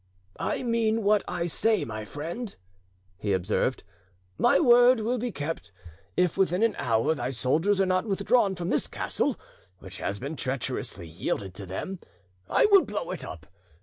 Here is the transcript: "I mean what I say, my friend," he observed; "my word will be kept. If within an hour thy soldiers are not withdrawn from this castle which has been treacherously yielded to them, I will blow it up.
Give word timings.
"I 0.39 0.63
mean 0.63 1.03
what 1.03 1.21
I 1.27 1.45
say, 1.45 1.85
my 1.85 2.05
friend," 2.05 2.55
he 3.19 3.33
observed; 3.33 3.83
"my 4.35 4.59
word 4.59 4.99
will 5.01 5.19
be 5.19 5.31
kept. 5.31 5.71
If 6.17 6.37
within 6.37 6.63
an 6.63 6.73
hour 6.79 7.13
thy 7.13 7.29
soldiers 7.29 7.79
are 7.79 7.85
not 7.85 8.07
withdrawn 8.07 8.55
from 8.55 8.71
this 8.71 8.87
castle 8.87 9.39
which 9.77 9.99
has 9.99 10.17
been 10.17 10.35
treacherously 10.35 11.07
yielded 11.07 11.53
to 11.53 11.67
them, 11.67 11.99
I 12.49 12.65
will 12.65 12.83
blow 12.83 13.11
it 13.11 13.23
up. 13.23 13.45